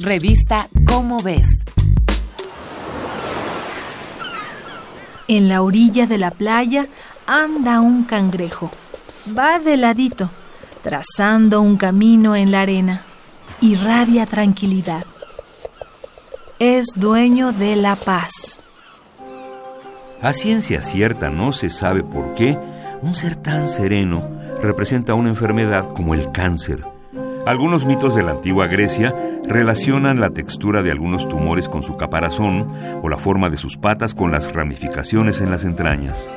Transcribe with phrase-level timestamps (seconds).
[0.00, 1.46] Revista Cómo ves.
[5.28, 6.88] En la orilla de la playa
[7.26, 8.72] anda un cangrejo.
[9.38, 10.30] Va de ladito,
[10.82, 13.02] trazando un camino en la arena.
[13.60, 15.06] Irradia tranquilidad.
[16.58, 18.62] Es dueño de la paz.
[20.20, 22.58] A ciencia cierta no se sabe por qué
[23.00, 24.28] un ser tan sereno
[24.60, 26.93] representa una enfermedad como el cáncer.
[27.46, 32.66] Algunos mitos de la antigua Grecia relacionan la textura de algunos tumores con su caparazón
[33.02, 36.30] o la forma de sus patas con las ramificaciones en las entrañas.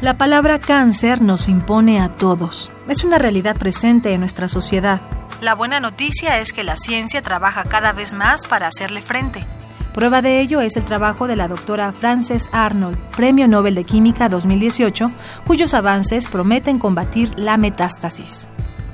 [0.00, 2.70] La palabra cáncer nos impone a todos.
[2.88, 5.00] Es una realidad presente en nuestra sociedad.
[5.40, 9.44] La buena noticia es que la ciencia trabaja cada vez más para hacerle frente.
[9.92, 14.28] Prueba de ello es el trabajo de la doctora Frances Arnold, Premio Nobel de Química
[14.28, 15.10] 2018,
[15.44, 18.48] cuyos avances prometen combatir la metástasis.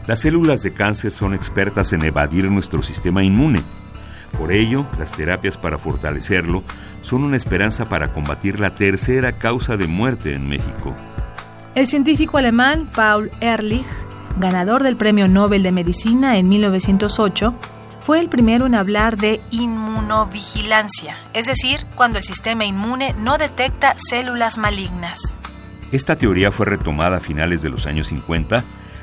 [0.07, 3.63] Las células de cáncer son expertas en evadir nuestro sistema inmune.
[4.39, 6.63] Por ello, las terapias para fortalecerlo
[7.03, 10.95] son una esperanza para combatir la tercera causa de muerte en México.
[11.75, 13.87] El científico alemán Paul Ehrlich,
[14.39, 17.55] ganador del Premio Nobel de Medicina en 1908,
[18.07, 23.97] fue el primero en hablar de inmunovigilancia, es decir, cuando el sistema inmune no detecta
[23.99, 25.37] células malignas.
[25.91, 28.63] Esta teoría fue retomada a finales de los años 50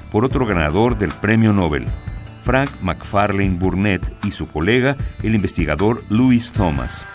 [0.10, 1.86] por otro ganador del Premio Nobel,
[2.46, 7.06] Frank McFarlane Burnett, y su colega, el investigador Louis Thomas.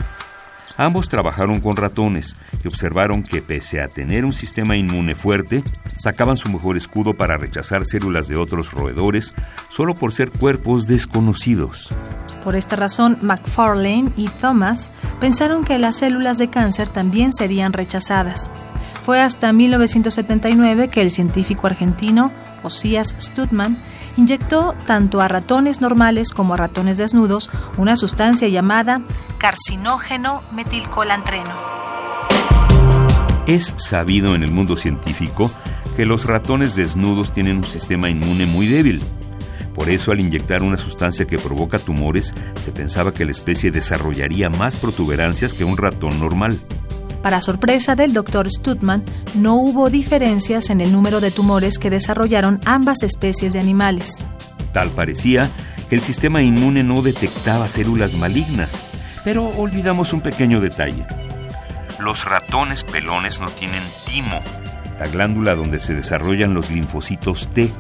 [0.81, 5.65] Ambos trabajaron con ratones y observaron que pese a tener un sistema inmune fuerte,
[5.97, 9.35] sacaban su mejor escudo para rechazar células de otros roedores
[9.69, 11.93] solo por ser cuerpos desconocidos.
[12.45, 18.49] Por esta razón, McFarlane y Thomas pensaron que las células de cáncer también serían rechazadas.
[19.03, 22.31] Fue hasta 1979 que el científico argentino
[22.63, 23.79] Osías Studman
[24.19, 29.01] inyectó tanto a ratones normales como a ratones desnudos una sustancia llamada
[29.39, 31.55] carcinógeno metilcolantreno.
[33.47, 35.51] Es sabido en el mundo científico
[35.97, 39.01] que los ratones desnudos tienen un sistema inmune muy débil.
[39.73, 44.51] Por eso al inyectar una sustancia que provoca tumores, se pensaba que la especie desarrollaría
[44.51, 46.59] más protuberancias que un ratón normal.
[47.23, 52.61] Para sorpresa del doctor Studman, no hubo diferencias en el número de tumores que desarrollaron
[52.65, 54.25] ambas especies de animales.
[54.73, 55.51] Tal parecía
[55.89, 58.81] que el sistema inmune no detectaba células malignas,
[59.25, 61.07] pero olvidamos un pequeño detalle.
[61.99, 64.41] Los ratones pelones no tienen timo,
[65.01, 67.73] la glándula donde se desarrollan los linfocitos T,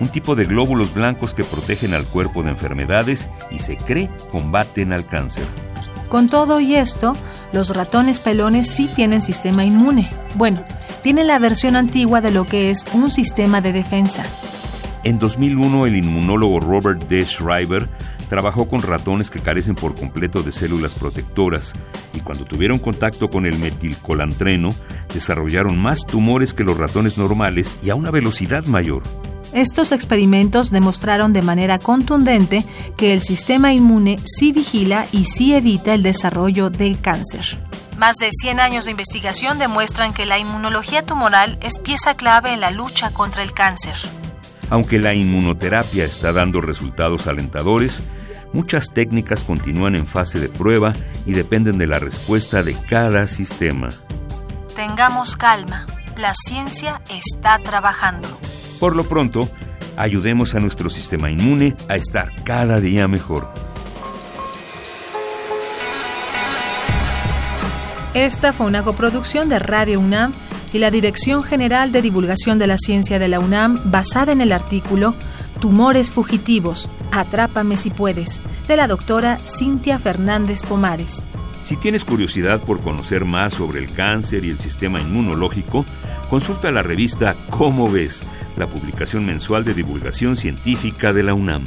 [0.00, 4.92] un tipo de glóbulos blancos que protegen al cuerpo de enfermedades y se cree combaten
[4.92, 5.44] al cáncer.
[6.08, 7.16] Con todo y esto,
[7.52, 10.08] los ratones pelones sí tienen sistema inmune.
[10.34, 10.64] Bueno,
[11.02, 14.24] tienen la versión antigua de lo que es un sistema de defensa.
[15.04, 17.24] En 2001, el inmunólogo Robert D.
[17.24, 17.88] Schreiber
[18.28, 21.72] trabajó con ratones que carecen por completo de células protectoras
[22.14, 24.70] y cuando tuvieron contacto con el metilcolantreno,
[25.12, 29.02] desarrollaron más tumores que los ratones normales y a una velocidad mayor.
[29.52, 32.64] Estos experimentos demostraron de manera contundente
[32.96, 37.58] que el sistema inmune sí vigila y sí evita el desarrollo del cáncer.
[37.98, 42.60] Más de 100 años de investigación demuestran que la inmunología tumoral es pieza clave en
[42.60, 43.94] la lucha contra el cáncer.
[44.70, 48.02] Aunque la inmunoterapia está dando resultados alentadores,
[48.54, 50.94] muchas técnicas continúan en fase de prueba
[51.26, 53.90] y dependen de la respuesta de cada sistema.
[54.74, 55.84] Tengamos calma,
[56.16, 58.28] la ciencia está trabajando.
[58.82, 59.48] Por lo pronto,
[59.96, 63.48] ayudemos a nuestro sistema inmune a estar cada día mejor.
[68.12, 70.32] Esta fue una coproducción de Radio UNAM
[70.72, 74.50] y la Dirección General de Divulgación de la Ciencia de la UNAM basada en el
[74.50, 75.14] artículo
[75.60, 81.24] Tumores Fugitivos, Atrápame si puedes, de la doctora Cintia Fernández Pomares.
[81.62, 85.84] Si tienes curiosidad por conocer más sobre el cáncer y el sistema inmunológico,
[86.28, 88.26] consulta la revista Cómo ves,
[88.56, 91.62] la publicación mensual de divulgación científica de la UNAM.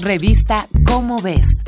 [0.00, 1.63] Revista Cómo ves